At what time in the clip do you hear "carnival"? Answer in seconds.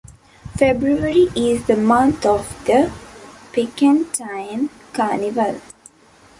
4.93-5.61